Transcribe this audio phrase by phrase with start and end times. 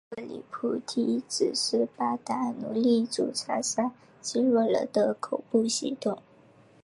[0.09, 6.17] 克里普提指斯巴达奴隶主残杀希洛人的恐怖行动。